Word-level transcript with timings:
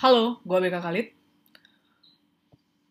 Halo, 0.00 0.40
gue 0.48 0.56
Beka 0.64 0.80
Khalid. 0.80 1.12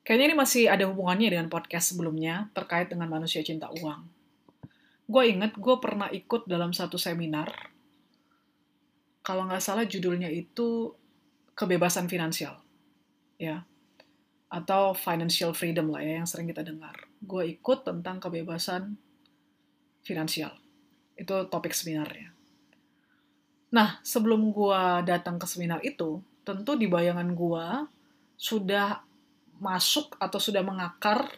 Kayaknya 0.05 0.25
ini 0.29 0.35
masih 0.37 0.69
ada 0.69 0.85
hubungannya 0.85 1.33
dengan 1.33 1.49
podcast 1.49 1.89
sebelumnya 1.89 2.53
terkait 2.53 2.85
dengan 2.85 3.09
manusia 3.09 3.41
cinta 3.41 3.65
uang. 3.65 4.05
Gue 5.09 5.33
inget 5.33 5.57
gue 5.57 5.75
pernah 5.81 6.05
ikut 6.13 6.45
dalam 6.45 6.69
satu 6.69 7.01
seminar. 7.01 7.49
Kalau 9.25 9.41
nggak 9.49 9.57
salah 9.57 9.89
judulnya 9.89 10.29
itu 10.29 10.93
kebebasan 11.57 12.05
finansial. 12.05 12.61
Ya. 13.41 13.65
Atau 14.53 14.93
financial 14.93 15.57
freedom 15.57 15.89
lah 15.89 16.05
ya 16.05 16.21
yang 16.21 16.29
sering 16.29 16.45
kita 16.45 16.61
dengar. 16.61 16.93
Gue 17.25 17.57
ikut 17.57 17.89
tentang 17.89 18.21
kebebasan 18.21 18.93
finansial. 20.05 20.53
Itu 21.17 21.49
topik 21.49 21.73
seminarnya. 21.73 22.29
Nah, 23.73 23.97
sebelum 24.05 24.53
gue 24.53 25.09
datang 25.09 25.41
ke 25.41 25.49
seminar 25.49 25.81
itu, 25.81 26.21
tentu 26.49 26.73
di 26.73 26.89
bayangan 26.89 27.29
gua 27.37 27.85
sudah 28.33 29.05
masuk 29.61 30.17
atau 30.17 30.41
sudah 30.41 30.65
mengakar 30.65 31.29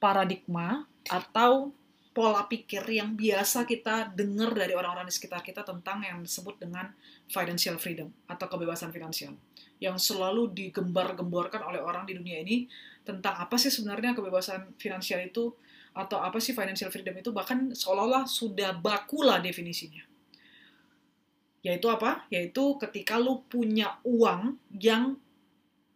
paradigma 0.00 0.88
atau 1.04 1.74
pola 2.16 2.48
pikir 2.48 2.82
yang 2.88 3.14
biasa 3.14 3.68
kita 3.68 4.10
dengar 4.10 4.50
dari 4.56 4.74
orang-orang 4.74 5.06
di 5.06 5.14
sekitar 5.14 5.44
kita 5.44 5.62
tentang 5.62 6.02
yang 6.02 6.18
disebut 6.24 6.58
dengan 6.58 6.90
financial 7.30 7.76
freedom 7.76 8.08
atau 8.26 8.46
kebebasan 8.48 8.90
finansial. 8.90 9.36
Yang 9.78 10.10
selalu 10.10 10.50
digembar-gemborkan 10.50 11.62
oleh 11.62 11.78
orang 11.78 12.08
di 12.08 12.18
dunia 12.18 12.42
ini 12.42 12.66
tentang 13.06 13.38
apa 13.38 13.54
sih 13.60 13.70
sebenarnya 13.70 14.18
kebebasan 14.18 14.74
finansial 14.80 15.22
itu 15.22 15.54
atau 15.94 16.18
apa 16.18 16.42
sih 16.42 16.56
financial 16.56 16.90
freedom 16.90 17.14
itu 17.18 17.30
bahkan 17.30 17.70
seolah-olah 17.74 18.26
sudah 18.26 18.74
baku 18.74 19.22
lah 19.22 19.38
definisinya 19.38 20.07
yaitu 21.62 21.90
apa? 21.90 22.26
Yaitu 22.30 22.78
ketika 22.78 23.18
lu 23.18 23.42
punya 23.50 23.98
uang 24.06 24.56
yang 24.78 25.18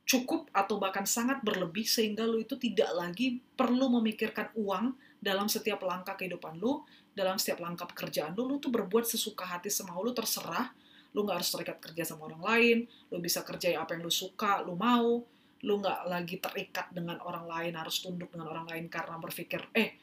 cukup 0.02 0.50
atau 0.50 0.82
bahkan 0.82 1.06
sangat 1.06 1.40
berlebih 1.40 1.86
sehingga 1.86 2.26
lu 2.26 2.42
itu 2.42 2.58
tidak 2.58 2.90
lagi 2.92 3.38
perlu 3.54 3.88
memikirkan 4.02 4.50
uang 4.58 4.92
dalam 5.22 5.46
setiap 5.46 5.86
langkah 5.86 6.18
kehidupan 6.18 6.58
lu, 6.58 6.82
dalam 7.14 7.38
setiap 7.38 7.62
langkah 7.62 7.86
pekerjaan 7.86 8.34
lu, 8.34 8.44
lu 8.44 8.56
tuh 8.58 8.74
berbuat 8.74 9.06
sesuka 9.06 9.46
hati 9.46 9.70
semau 9.70 10.02
lu 10.02 10.10
terserah, 10.10 10.74
lu 11.14 11.22
nggak 11.22 11.38
harus 11.38 11.50
terikat 11.54 11.78
kerja 11.78 12.02
sama 12.02 12.26
orang 12.26 12.42
lain, 12.42 12.78
lu 13.14 13.22
bisa 13.22 13.46
kerja 13.46 13.78
apa 13.78 13.94
yang 13.94 14.02
lu 14.02 14.12
suka, 14.12 14.60
lu 14.66 14.74
mau, 14.74 15.22
lu 15.62 15.74
nggak 15.78 16.00
lagi 16.10 16.36
terikat 16.42 16.90
dengan 16.90 17.22
orang 17.22 17.46
lain, 17.46 17.72
harus 17.78 18.02
tunduk 18.02 18.34
dengan 18.34 18.50
orang 18.50 18.66
lain 18.66 18.90
karena 18.90 19.16
berpikir, 19.22 19.70
eh, 19.78 19.94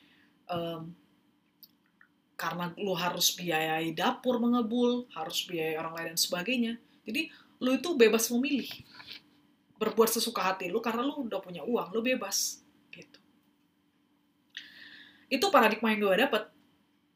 um, 0.47 0.88
karena 2.40 2.72
lu 2.80 2.95
harus 2.95 3.36
biayai 3.36 3.92
dapur 3.92 4.40
mengebul, 4.40 5.12
harus 5.12 5.44
biayai 5.44 5.76
orang 5.76 5.94
lain 6.00 6.08
dan 6.16 6.20
sebagainya. 6.20 6.73
Jadi 7.04 7.28
lu 7.59 7.76
itu 7.76 7.92
bebas 8.00 8.31
memilih. 8.31 8.72
Berbuat 9.76 10.08
sesuka 10.16 10.48
hati 10.48 10.72
lu 10.72 10.80
karena 10.80 11.04
lu 11.04 11.28
udah 11.28 11.44
punya 11.44 11.68
uang, 11.68 11.92
lu 11.92 12.00
bebas 12.00 12.64
gitu. 12.96 13.20
Itu 15.28 15.52
paradigma 15.52 15.92
yang 15.92 16.00
gue 16.08 16.16
dapet, 16.16 16.44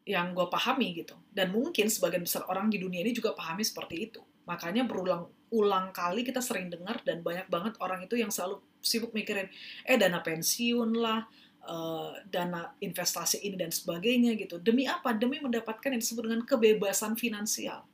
yang 0.03 0.35
gue 0.35 0.47
pahami 0.51 0.91
gitu. 0.99 1.15
Dan 1.31 1.55
mungkin 1.55 1.87
sebagian 1.87 2.27
besar 2.27 2.43
orang 2.51 2.67
di 2.67 2.83
dunia 2.83 2.99
ini 2.99 3.15
juga 3.15 3.31
pahami 3.31 3.63
seperti 3.63 4.11
itu. 4.11 4.19
Makanya 4.43 4.83
berulang-ulang 4.83 5.95
kali 5.95 6.27
kita 6.27 6.43
sering 6.43 6.67
dengar 6.67 6.99
dan 7.07 7.23
banyak 7.23 7.47
banget 7.47 7.79
orang 7.79 8.03
itu 8.03 8.19
yang 8.19 8.27
selalu 8.27 8.59
sibuk 8.83 9.15
mikirin, 9.15 9.47
eh 9.87 9.95
dana 9.95 10.19
pensiun 10.19 10.91
lah, 10.99 11.23
uh, 11.67 12.13
dana 12.27 12.75
investasi 12.79 13.43
ini 13.43 13.55
dan 13.55 13.71
sebagainya 13.71 14.35
gitu. 14.35 14.59
Demi 14.59 14.87
apa? 14.87 15.15
Demi 15.15 15.39
mendapatkan 15.39 15.91
yang 15.91 16.01
disebut 16.01 16.23
dengan 16.27 16.43
kebebasan 16.43 17.15
finansial. 17.15 17.87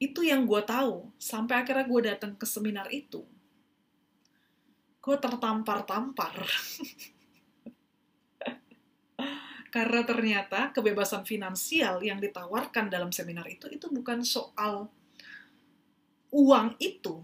Itu 0.00 0.24
yang 0.24 0.48
gue 0.48 0.62
tahu. 0.64 1.12
Sampai 1.20 1.60
akhirnya 1.60 1.84
gue 1.84 2.00
datang 2.12 2.32
ke 2.36 2.48
seminar 2.48 2.88
itu. 2.88 3.24
Gue 5.00 5.16
tertampar-tampar. 5.16 6.40
Karena 9.70 10.02
ternyata 10.02 10.74
kebebasan 10.74 11.22
finansial 11.22 12.02
yang 12.02 12.18
ditawarkan 12.18 12.90
dalam 12.90 13.14
seminar 13.14 13.46
itu, 13.46 13.70
itu 13.70 13.86
bukan 13.86 14.26
soal 14.26 14.90
uang 16.34 16.74
itu, 16.82 17.22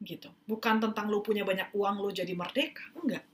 gitu. 0.00 0.32
Bukan 0.48 0.80
tentang 0.80 1.12
lu 1.12 1.20
punya 1.20 1.44
banyak 1.44 1.72
uang 1.76 2.00
lu 2.00 2.10
jadi 2.10 2.32
merdeka, 2.32 2.84
enggak. 2.96 3.24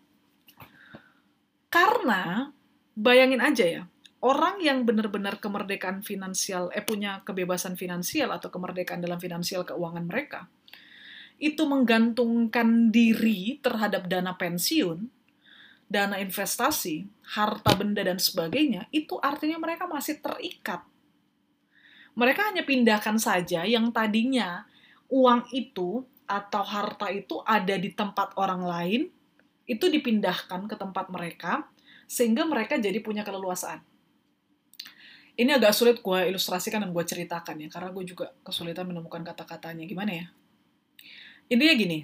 Karena 1.71 2.50
bayangin 2.99 3.43
aja 3.43 3.65
ya, 3.65 3.82
orang 4.22 4.59
yang 4.59 4.82
benar-benar 4.82 5.38
kemerdekaan 5.38 6.03
finansial, 6.03 6.75
eh 6.75 6.82
punya 6.82 7.22
kebebasan 7.22 7.78
finansial 7.78 8.34
atau 8.34 8.50
kemerdekaan 8.50 8.99
dalam 8.99 9.22
finansial 9.22 9.62
keuangan 9.62 10.04
mereka, 10.06 10.50
itu 11.37 11.62
menggantungkan 11.69 12.91
diri 12.91 13.60
terhadap 13.60 14.09
dana 14.09 14.34
pensiun, 14.34 15.06
dana 15.87 16.19
investasi, 16.19 17.06
harta 17.37 17.72
benda 17.77 18.03
dan 18.03 18.19
sebagainya, 18.19 18.91
itu 18.91 19.21
artinya 19.22 19.60
mereka 19.60 19.87
masih 19.87 20.19
terikat. 20.19 20.83
Mereka 22.16 22.48
hanya 22.48 22.65
pindahkan 22.65 23.21
saja 23.21 23.69
yang 23.69 23.93
tadinya 23.93 24.65
uang 25.12 25.53
itu 25.53 26.03
atau 26.26 26.62
harta 26.66 27.09
itu 27.10 27.41
ada 27.47 27.75
di 27.78 27.94
tempat 27.94 28.34
orang 28.38 28.62
lain, 28.66 29.03
itu 29.66 29.87
dipindahkan 29.87 30.66
ke 30.70 30.75
tempat 30.78 31.10
mereka, 31.10 31.66
sehingga 32.06 32.47
mereka 32.47 32.78
jadi 32.78 32.98
punya 33.03 33.26
keleluasaan. 33.26 33.82
Ini 35.36 35.60
agak 35.60 35.76
sulit 35.76 36.00
gue 36.00 36.19
ilustrasikan 36.32 36.81
dan 36.81 36.91
gue 36.94 37.04
ceritakan 37.04 37.60
ya, 37.60 37.69
karena 37.69 37.91
gue 37.92 38.04
juga 38.09 38.32
kesulitan 38.41 38.88
menemukan 38.88 39.20
kata-katanya. 39.20 39.84
Gimana 39.84 40.12
ya? 40.15 40.26
Intinya 41.53 41.75
gini, 41.76 41.98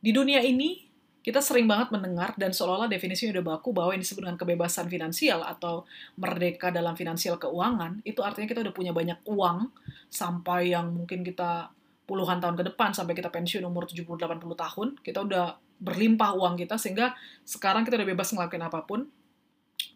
di 0.00 0.10
dunia 0.14 0.40
ini 0.40 0.86
kita 1.26 1.42
sering 1.42 1.66
banget 1.66 1.90
mendengar 1.90 2.38
dan 2.38 2.54
seolah-olah 2.54 2.86
definisinya 2.86 3.34
udah 3.34 3.58
baku 3.58 3.74
bahwa 3.74 3.90
ini 3.98 4.06
disebut 4.06 4.22
dengan 4.22 4.38
kebebasan 4.38 4.86
finansial 4.86 5.42
atau 5.42 5.82
merdeka 6.14 6.70
dalam 6.70 6.94
finansial 6.94 7.34
keuangan, 7.34 7.98
itu 8.06 8.22
artinya 8.22 8.46
kita 8.46 8.62
udah 8.62 8.70
punya 8.70 8.94
banyak 8.94 9.18
uang 9.26 9.74
sampai 10.06 10.70
yang 10.70 10.94
mungkin 10.94 11.26
kita 11.26 11.74
puluhan 12.06 12.38
tahun 12.38 12.54
ke 12.54 12.64
depan 12.72 12.94
sampai 12.94 13.18
kita 13.18 13.28
pensiun 13.34 13.66
umur 13.66 13.90
70-80 13.90 14.16
tahun, 14.54 14.88
kita 15.02 15.18
udah 15.26 15.58
berlimpah 15.82 16.32
uang 16.38 16.54
kita 16.56 16.78
sehingga 16.80 17.12
sekarang 17.44 17.84
kita 17.84 18.00
udah 18.00 18.08
bebas 18.08 18.32
ngelakuin 18.32 18.64
apa 18.64 18.80
pun 18.86 19.04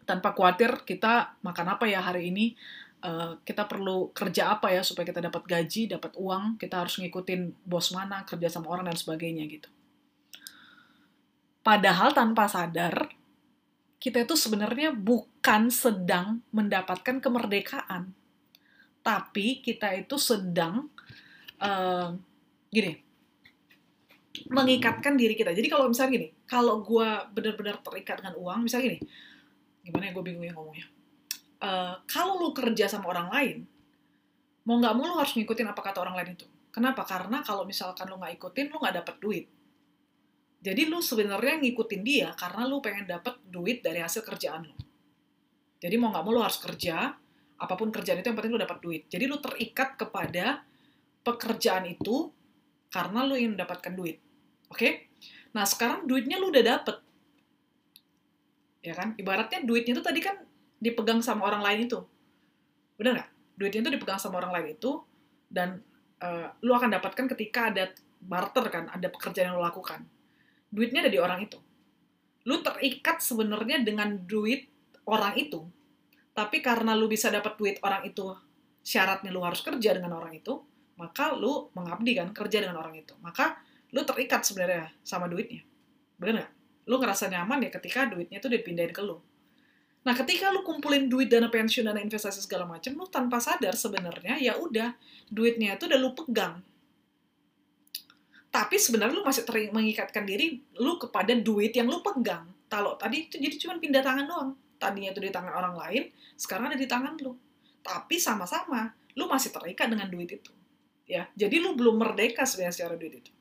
tanpa 0.05 0.35
khawatir 0.35 0.83
kita 0.83 1.39
makan 1.41 1.79
apa 1.79 1.87
ya 1.87 2.03
hari 2.03 2.29
ini, 2.29 2.53
uh, 3.01 3.39
kita 3.41 3.65
perlu 3.65 4.11
kerja 4.13 4.59
apa 4.59 4.69
ya 4.69 4.83
supaya 4.83 5.07
kita 5.07 5.23
dapat 5.23 5.43
gaji, 5.47 5.89
dapat 5.89 6.13
uang, 6.19 6.59
kita 6.59 6.83
harus 6.83 6.99
ngikutin 7.01 7.65
bos 7.65 7.95
mana, 7.95 8.27
kerja 8.27 8.51
sama 8.51 8.69
orang 8.69 8.91
dan 8.91 8.97
sebagainya 8.97 9.47
gitu. 9.49 9.69
Padahal 11.61 12.11
tanpa 12.11 12.49
sadar, 12.49 13.13
kita 14.01 14.25
itu 14.25 14.33
sebenarnya 14.33 14.91
bukan 14.97 15.69
sedang 15.69 16.41
mendapatkan 16.49 17.21
kemerdekaan, 17.21 18.17
tapi 19.05 19.61
kita 19.61 19.93
itu 19.93 20.17
sedang 20.17 20.89
gini 22.71 23.11
mengikatkan 24.49 25.13
diri 25.19 25.35
kita. 25.35 25.51
Jadi 25.51 25.67
kalau 25.67 25.91
misalnya 25.91 26.11
gini, 26.17 26.27
kalau 26.47 26.81
gue 26.81 27.09
benar-benar 27.35 27.83
terikat 27.83 28.23
dengan 28.23 28.35
uang, 28.39 28.65
misalnya 28.65 28.95
gini, 28.95 28.99
gimana 29.85 30.03
ya 30.09 30.11
gue 30.15 30.23
bingung 30.23 30.45
ya 30.47 30.53
ngomongnya. 30.55 30.87
Uh, 31.61 31.95
kalau 32.09 32.41
lu 32.41 32.49
kerja 32.55 32.89
sama 32.89 33.11
orang 33.13 33.27
lain, 33.29 33.57
mau 34.65 34.81
nggak 34.81 34.93
mau 34.97 35.05
lu 35.05 35.15
harus 35.19 35.37
ngikutin 35.37 35.67
apa 35.69 35.81
kata 35.83 36.01
orang 36.01 36.15
lain 36.17 36.29
itu. 36.33 36.47
Kenapa? 36.71 37.03
Karena 37.05 37.43
kalau 37.43 37.67
misalkan 37.67 38.07
lu 38.09 38.17
nggak 38.17 38.33
ikutin, 38.39 38.65
lu 38.71 38.77
nggak 38.81 38.95
dapet 39.03 39.15
duit. 39.21 39.45
Jadi 40.61 40.81
lu 40.85 41.01
sebenarnya 41.01 41.57
ngikutin 41.57 42.01
dia 42.05 42.29
karena 42.37 42.69
lu 42.69 42.81
pengen 42.85 43.09
dapet 43.09 43.41
duit 43.49 43.81
dari 43.81 44.01
hasil 44.01 44.21
kerjaan 44.21 44.69
lu. 44.69 44.75
Jadi 45.81 45.95
mau 45.97 46.13
nggak 46.13 46.23
mau 46.23 46.33
lu 46.33 46.41
harus 46.41 46.61
kerja, 46.61 47.13
apa 47.57 47.73
pun 47.73 47.89
kerjaan 47.89 48.21
itu 48.21 48.29
yang 48.29 48.37
penting 48.37 48.53
lu 48.53 48.61
dapat 48.61 48.77
duit. 48.81 49.09
Jadi 49.09 49.25
lu 49.25 49.41
terikat 49.41 49.97
kepada 49.97 50.61
pekerjaan 51.21 51.85
itu 51.87 52.29
karena 52.91 53.23
lu 53.23 53.37
ingin 53.37 53.55
mendapatkan 53.55 53.93
duit. 53.95 54.19
Oke? 54.67 54.77
Okay? 54.77 54.91
Nah, 55.55 55.67
sekarang 55.67 56.07
duitnya 56.07 56.39
lu 56.39 56.51
udah 56.51 56.63
dapet. 56.63 56.97
Ya 58.81 58.93
kan? 58.97 59.13
Ibaratnya 59.15 59.63
duitnya 59.63 59.93
itu 59.95 60.03
tadi 60.03 60.19
kan 60.19 60.39
dipegang 60.81 61.21
sama 61.21 61.45
orang 61.45 61.61
lain 61.61 61.85
itu. 61.85 61.99
Bener 62.97 63.21
nggak? 63.21 63.29
Duitnya 63.55 63.81
itu 63.85 63.91
dipegang 63.93 64.17
sama 64.17 64.41
orang 64.41 64.51
lain 64.57 64.67
itu, 64.73 64.97
dan 65.45 65.77
uh, 66.23 66.49
lu 66.65 66.73
akan 66.73 66.97
dapatkan 66.97 67.29
ketika 67.37 67.69
ada 67.69 67.93
barter 68.17 68.65
kan, 68.73 68.89
ada 68.89 69.07
pekerjaan 69.11 69.53
yang 69.53 69.61
lu 69.61 69.63
lakukan. 69.63 70.01
Duitnya 70.73 71.05
ada 71.05 71.11
di 71.13 71.21
orang 71.21 71.45
itu. 71.45 71.61
Lu 72.49 72.65
terikat 72.65 73.21
sebenarnya 73.21 73.85
dengan 73.85 74.17
duit 74.25 74.65
orang 75.05 75.37
itu, 75.37 75.61
tapi 76.33 76.63
karena 76.65 76.97
lu 76.97 77.05
bisa 77.05 77.29
dapat 77.29 77.53
duit 77.59 77.77
orang 77.85 78.01
itu, 78.09 78.33
syaratnya 78.81 79.29
lu 79.29 79.45
harus 79.45 79.61
kerja 79.61 79.93
dengan 79.93 80.17
orang 80.17 80.33
itu, 80.41 80.57
maka 80.99 81.33
lu 81.35 81.69
mengabdi 81.75 82.17
kan 82.17 82.29
kerja 82.31 82.63
dengan 82.63 82.79
orang 82.79 82.97
itu 82.97 83.13
maka 83.19 83.59
lu 83.91 84.01
terikat 84.07 84.43
sebenarnya 84.43 84.91
sama 85.03 85.27
duitnya 85.27 85.63
bener 86.17 86.43
nggak 86.43 86.51
lu 86.87 86.95
ngerasa 86.97 87.29
nyaman 87.29 87.67
ya 87.67 87.69
ketika 87.69 88.09
duitnya 88.09 88.41
itu 88.41 88.49
dipindahin 88.49 88.93
ke 88.93 89.01
lu 89.03 89.19
nah 90.01 90.17
ketika 90.17 90.49
lu 90.49 90.65
kumpulin 90.65 91.05
duit 91.05 91.29
dana 91.29 91.51
pensiun 91.51 91.85
dana 91.85 92.01
investasi 92.01 92.41
segala 92.41 92.65
macam 92.65 92.97
lu 92.97 93.05
tanpa 93.05 93.37
sadar 93.37 93.77
sebenarnya 93.77 94.41
ya 94.41 94.57
udah 94.57 94.97
duitnya 95.29 95.77
itu 95.77 95.85
udah 95.85 95.99
lu 96.01 96.11
pegang 96.17 96.61
Tapi 98.51 98.75
sebenarnya 98.75 99.15
lu 99.15 99.23
masih 99.23 99.47
teri- 99.47 99.71
mengikatkan 99.71 100.27
diri 100.27 100.59
lu 100.75 100.99
kepada 100.99 101.31
duit 101.31 101.71
yang 101.71 101.87
lu 101.87 102.03
pegang. 102.03 102.43
Kalau 102.67 102.99
tadi 102.99 103.31
itu 103.31 103.39
jadi 103.39 103.55
cuma 103.55 103.79
pindah 103.79 104.03
tangan 104.03 104.27
doang. 104.27 104.51
Tadinya 104.75 105.15
itu 105.15 105.23
di 105.23 105.31
tangan 105.31 105.55
orang 105.55 105.75
lain, 105.79 106.11
sekarang 106.35 106.67
ada 106.67 106.75
di 106.75 106.83
tangan 106.83 107.15
lu. 107.23 107.31
Tapi 107.79 108.19
sama-sama, 108.19 108.91
lu 109.15 109.31
masih 109.31 109.55
terikat 109.55 109.87
dengan 109.87 110.11
duit 110.11 110.27
itu. 110.35 110.51
Ya, 111.11 111.27
jadi 111.35 111.59
lu 111.59 111.75
belum 111.75 111.99
merdeka 111.99 112.47
sebenarnya 112.47 112.71
secara 112.71 112.95
duit 112.95 113.19
itu. 113.19 113.31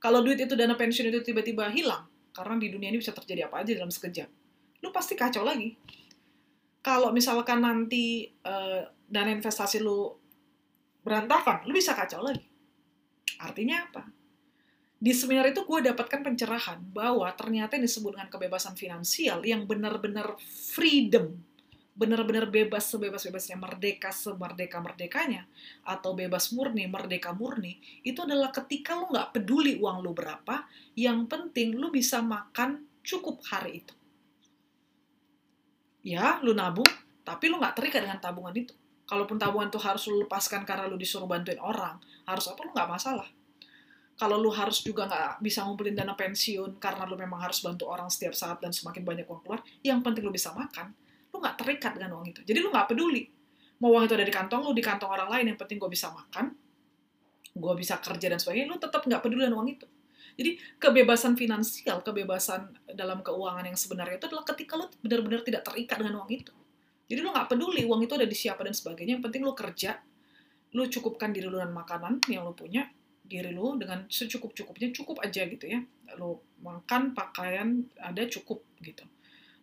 Kalau 0.00 0.24
duit 0.24 0.40
itu 0.40 0.56
dana 0.56 0.72
pensiun 0.72 1.12
itu 1.12 1.20
tiba-tiba 1.20 1.68
hilang, 1.68 2.08
karena 2.32 2.56
di 2.56 2.72
dunia 2.72 2.88
ini 2.88 2.96
bisa 2.96 3.12
terjadi 3.12 3.52
apa 3.52 3.60
aja 3.60 3.76
dalam 3.76 3.92
sekejap, 3.92 4.28
lu 4.80 4.88
pasti 4.88 5.12
kacau 5.12 5.44
lagi. 5.44 5.76
Kalau 6.80 7.12
misalkan 7.12 7.60
nanti 7.60 8.24
eh, 8.24 8.80
dana 8.88 9.30
investasi 9.36 9.84
lu 9.84 10.16
berantakan, 11.04 11.68
lu 11.68 11.76
bisa 11.76 11.92
kacau 11.92 12.24
lagi. 12.24 12.40
Artinya 13.36 13.84
apa? 13.84 14.08
Di 15.00 15.12
seminar 15.12 15.48
itu 15.52 15.64
gue 15.64 15.92
dapatkan 15.92 16.24
pencerahan 16.24 16.80
bahwa 16.92 17.28
ternyata 17.36 17.76
yang 17.76 17.84
disebut 17.84 18.16
dengan 18.16 18.28
kebebasan 18.32 18.76
finansial 18.76 19.44
yang 19.44 19.68
benar-benar 19.68 20.40
freedom, 20.40 21.36
benar-benar 22.00 22.48
bebas 22.48 22.88
sebebas-bebasnya, 22.88 23.60
merdeka 23.60 24.08
semerdeka-merdekanya, 24.08 25.44
atau 25.84 26.16
bebas 26.16 26.48
murni, 26.56 26.88
merdeka 26.88 27.36
murni, 27.36 27.76
itu 28.00 28.24
adalah 28.24 28.48
ketika 28.48 28.96
lu 28.96 29.12
nggak 29.12 29.36
peduli 29.36 29.76
uang 29.76 30.00
lu 30.00 30.16
berapa, 30.16 30.64
yang 30.96 31.28
penting 31.28 31.76
lu 31.76 31.92
bisa 31.92 32.24
makan 32.24 32.88
cukup 33.04 33.44
hari 33.44 33.84
itu. 33.84 33.92
Ya, 36.00 36.40
lu 36.40 36.56
nabung, 36.56 36.88
tapi 37.20 37.52
lu 37.52 37.60
nggak 37.60 37.76
terikat 37.76 38.08
dengan 38.08 38.16
tabungan 38.16 38.56
itu. 38.56 38.72
Kalaupun 39.04 39.36
tabungan 39.36 39.68
itu 39.68 39.76
harus 39.76 40.08
lu 40.08 40.24
lepaskan 40.24 40.64
karena 40.64 40.88
lu 40.88 40.96
disuruh 40.96 41.28
bantuin 41.28 41.60
orang, 41.60 42.00
harus 42.24 42.48
apa 42.48 42.64
lu 42.64 42.72
nggak 42.72 42.88
masalah. 42.88 43.28
Kalau 44.16 44.40
lu 44.40 44.48
harus 44.48 44.80
juga 44.80 45.04
nggak 45.04 45.44
bisa 45.44 45.68
ngumpulin 45.68 45.92
dana 45.92 46.16
pensiun 46.16 46.80
karena 46.80 47.04
lu 47.04 47.20
memang 47.20 47.44
harus 47.44 47.60
bantu 47.60 47.92
orang 47.92 48.08
setiap 48.08 48.32
saat 48.32 48.56
dan 48.64 48.72
semakin 48.72 49.04
banyak 49.04 49.28
uang 49.28 49.44
keluar, 49.44 49.60
yang 49.84 50.00
penting 50.00 50.24
lu 50.24 50.32
bisa 50.32 50.56
makan, 50.56 50.96
lu 51.30 51.36
nggak 51.38 51.56
terikat 51.58 51.92
dengan 51.96 52.18
uang 52.18 52.26
itu. 52.30 52.40
Jadi 52.42 52.58
lu 52.58 52.68
nggak 52.70 52.86
peduli. 52.90 53.22
Mau 53.80 53.96
uang 53.96 54.04
itu 54.04 54.14
ada 54.14 54.26
di 54.26 54.34
kantong 54.34 54.60
lu, 54.66 54.70
di 54.76 54.84
kantong 54.84 55.08
orang 55.08 55.28
lain, 55.32 55.44
yang 55.54 55.58
penting 55.58 55.80
gue 55.80 55.88
bisa 55.88 56.12
makan, 56.12 56.52
gue 57.56 57.74
bisa 57.80 57.96
kerja 57.96 58.26
dan 58.28 58.36
sebagainya, 58.36 58.68
lu 58.68 58.76
tetap 58.76 59.00
nggak 59.08 59.22
peduli 59.24 59.48
dengan 59.48 59.56
uang 59.56 59.68
itu. 59.72 59.86
Jadi 60.36 60.50
kebebasan 60.76 61.34
finansial, 61.34 62.04
kebebasan 62.04 62.76
dalam 62.92 63.24
keuangan 63.24 63.64
yang 63.66 63.76
sebenarnya 63.76 64.20
itu 64.20 64.26
adalah 64.30 64.44
ketika 64.46 64.76
lu 64.76 64.86
benar-benar 65.00 65.40
tidak 65.42 65.64
terikat 65.64 65.96
dengan 66.00 66.22
uang 66.22 66.30
itu. 66.30 66.54
Jadi 67.10 67.20
lu 67.24 67.28
nggak 67.34 67.48
peduli 67.50 67.82
uang 67.88 68.06
itu 68.06 68.14
ada 68.14 68.28
di 68.28 68.36
siapa 68.36 68.62
dan 68.62 68.76
sebagainya, 68.76 69.18
yang 69.18 69.24
penting 69.24 69.42
lu 69.42 69.56
kerja, 69.56 69.98
lu 70.76 70.86
cukupkan 70.86 71.34
diri 71.34 71.50
lu 71.50 71.58
dengan 71.58 71.74
makanan 71.74 72.22
yang 72.30 72.46
lu 72.46 72.54
punya, 72.54 72.86
diri 73.26 73.50
lu 73.50 73.74
dengan 73.80 74.06
secukup-cukupnya, 74.06 74.94
cukup 74.94 75.18
aja 75.24 75.42
gitu 75.46 75.66
ya. 75.66 75.82
Lu 76.14 76.38
makan, 76.62 77.10
pakaian, 77.16 77.82
ada 77.98 78.22
cukup 78.30 78.62
gitu. 78.78 79.02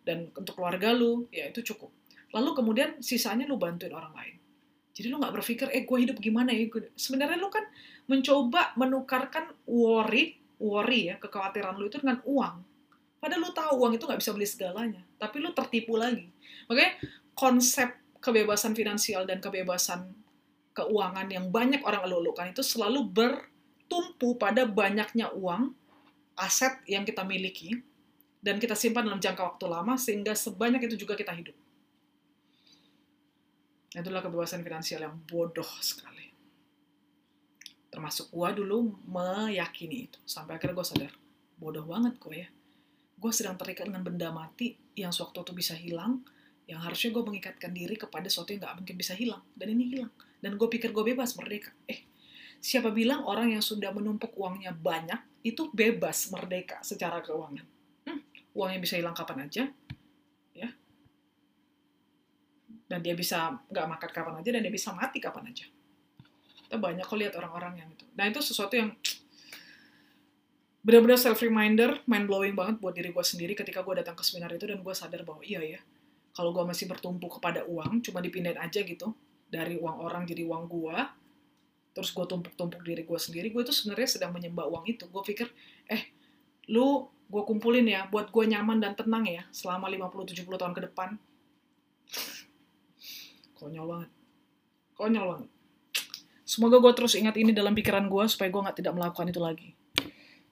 Dan 0.08 0.32
untuk 0.32 0.56
keluarga 0.56 0.96
lu, 0.96 1.28
ya 1.28 1.52
itu 1.52 1.60
cukup. 1.60 1.92
Lalu 2.32 2.56
kemudian 2.56 2.96
sisanya 3.04 3.44
lu 3.44 3.60
bantuin 3.60 3.92
orang 3.92 4.16
lain. 4.16 4.36
Jadi 4.96 5.12
lu 5.12 5.20
nggak 5.20 5.36
berpikir, 5.36 5.68
eh 5.68 5.84
gue 5.84 5.98
hidup 6.00 6.16
gimana 6.16 6.48
ya? 6.48 6.64
Sebenarnya 6.96 7.36
lu 7.36 7.52
kan 7.52 7.68
mencoba 8.08 8.72
menukarkan 8.80 9.52
worry, 9.68 10.40
worry 10.56 11.12
ya, 11.12 11.20
kekhawatiran 11.20 11.76
lu 11.76 11.92
itu 11.92 12.00
dengan 12.00 12.24
uang. 12.24 12.56
Padahal 13.20 13.40
lu 13.44 13.50
tahu 13.52 13.72
uang 13.84 13.92
itu 14.00 14.08
nggak 14.08 14.20
bisa 14.24 14.32
beli 14.32 14.48
segalanya. 14.48 15.04
Tapi 15.20 15.44
lu 15.44 15.52
tertipu 15.52 16.00
lagi. 16.00 16.32
Makanya 16.72 17.04
konsep 17.36 17.92
kebebasan 18.18 18.72
finansial 18.74 19.28
dan 19.28 19.38
kebebasan 19.38 20.10
keuangan 20.74 21.26
yang 21.30 21.50
banyak 21.50 21.82
orang 21.82 22.06
elulukan 22.06 22.50
itu 22.50 22.62
selalu 22.62 23.06
bertumpu 23.06 24.38
pada 24.38 24.66
banyaknya 24.66 25.30
uang, 25.34 25.74
aset 26.38 26.78
yang 26.86 27.02
kita 27.02 27.26
miliki, 27.26 27.82
dan 28.38 28.62
kita 28.62 28.78
simpan 28.78 29.06
dalam 29.06 29.18
jangka 29.18 29.42
waktu 29.42 29.66
lama 29.66 29.98
sehingga 29.98 30.32
sebanyak 30.34 30.86
itu 30.86 31.06
juga 31.06 31.18
kita 31.18 31.34
hidup. 31.34 31.56
Itulah 33.88 34.20
kebebasan 34.22 34.62
finansial 34.62 35.02
yang 35.02 35.16
bodoh 35.26 35.66
sekali. 35.80 36.30
Termasuk 37.88 38.30
gua 38.30 38.52
dulu 38.52 38.94
meyakini 39.08 40.12
itu. 40.12 40.18
Sampai 40.28 40.60
akhirnya 40.60 40.76
gue 40.76 40.86
sadar, 40.86 41.12
bodoh 41.56 41.82
banget 41.88 42.14
gue 42.20 42.36
ya. 42.46 42.48
Gue 43.18 43.32
sedang 43.34 43.58
terikat 43.58 43.90
dengan 43.90 44.06
benda 44.06 44.30
mati 44.30 44.78
yang 44.94 45.10
sewaktu 45.10 45.42
itu 45.42 45.52
bisa 45.56 45.74
hilang, 45.74 46.22
yang 46.70 46.78
harusnya 46.84 47.10
gue 47.10 47.24
mengikatkan 47.24 47.72
diri 47.74 47.98
kepada 47.98 48.30
sesuatu 48.30 48.54
yang 48.54 48.62
gak 48.62 48.76
mungkin 48.84 48.94
bisa 48.94 49.16
hilang. 49.16 49.42
Dan 49.56 49.74
ini 49.74 49.98
hilang. 49.98 50.12
Dan 50.38 50.54
gue 50.54 50.68
pikir 50.70 50.94
gue 50.94 51.02
bebas, 51.02 51.34
merdeka. 51.34 51.74
Eh, 51.90 52.06
siapa 52.62 52.94
bilang 52.94 53.26
orang 53.26 53.50
yang 53.56 53.64
sudah 53.64 53.90
menumpuk 53.90 54.36
uangnya 54.38 54.76
banyak, 54.76 55.18
itu 55.42 55.72
bebas, 55.74 56.30
merdeka 56.30 56.78
secara 56.86 57.24
keuangan. 57.24 57.77
Uangnya 58.56 58.80
bisa 58.80 58.94
hilang 58.96 59.16
kapan 59.16 59.48
aja, 59.48 59.68
ya. 60.56 60.68
Dan 62.88 63.00
dia 63.04 63.12
bisa 63.12 63.60
nggak 63.68 63.86
makan 63.86 64.10
kapan 64.10 64.34
aja, 64.40 64.50
dan 64.54 64.60
dia 64.64 64.72
bisa 64.72 64.92
mati 64.96 65.20
kapan 65.20 65.52
aja. 65.52 65.66
Kita 66.68 66.76
banyak 66.76 67.04
kok 67.04 67.16
lihat 67.16 67.34
orang-orang 67.36 67.80
yang 67.80 67.88
itu. 67.88 68.04
Nah, 68.12 68.28
itu 68.28 68.40
sesuatu 68.44 68.76
yang 68.76 68.92
benar-benar 70.84 71.20
self-reminder, 71.20 72.04
mind-blowing 72.08 72.56
banget 72.56 72.80
buat 72.80 72.96
diri 72.96 73.12
gue 73.12 73.24
sendiri 73.24 73.52
ketika 73.52 73.84
gue 73.84 74.00
datang 74.00 74.16
ke 74.16 74.24
seminar 74.24 74.48
itu, 74.56 74.64
dan 74.64 74.80
gue 74.80 74.94
sadar 74.96 75.20
bahwa 75.20 75.44
iya 75.44 75.60
ya, 75.60 75.80
kalau 76.32 76.54
gue 76.54 76.64
masih 76.64 76.88
bertumpu 76.88 77.28
kepada 77.28 77.66
uang, 77.68 78.00
cuma 78.00 78.24
dipindahin 78.24 78.56
aja 78.56 78.80
gitu, 78.80 79.12
dari 79.48 79.76
uang 79.76 79.96
orang 80.00 80.24
jadi 80.24 80.48
uang 80.48 80.64
gue, 80.68 80.96
terus 81.92 82.14
gue 82.14 82.24
tumpuk-tumpuk 82.24 82.80
diri 82.84 83.02
gue 83.04 83.18
sendiri, 83.20 83.50
gue 83.52 83.62
itu 83.64 83.74
sebenarnya 83.74 84.08
sedang 84.16 84.30
menyembah 84.32 84.64
uang 84.70 84.84
itu. 84.86 85.04
Gue 85.10 85.22
pikir, 85.24 85.50
eh, 85.90 86.14
lu 86.68 87.08
gue 87.28 87.42
kumpulin 87.44 87.84
ya, 87.84 88.08
buat 88.08 88.32
gue 88.32 88.44
nyaman 88.48 88.80
dan 88.80 88.96
tenang 88.96 89.24
ya, 89.28 89.44
selama 89.52 89.88
50-70 89.92 90.48
tahun 90.48 90.72
ke 90.72 90.82
depan. 90.88 91.08
Konyol 93.56 93.84
banget. 93.84 94.10
Konyol 94.96 95.24
banget. 95.28 95.48
Semoga 96.48 96.80
gue 96.80 96.92
terus 96.96 97.12
ingat 97.12 97.36
ini 97.36 97.52
dalam 97.52 97.76
pikiran 97.76 98.08
gue, 98.08 98.24
supaya 98.32 98.48
gue 98.48 98.64
nggak 98.64 98.78
tidak 98.80 98.94
melakukan 98.96 99.28
itu 99.28 99.40
lagi. 99.40 99.68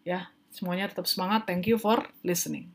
Ya, 0.05 0.29
semuanya 0.53 0.93
tetap 0.93 1.09
semangat. 1.09 1.49
Thank 1.49 1.73
you 1.73 1.81
for 1.81 2.05
listening. 2.21 2.69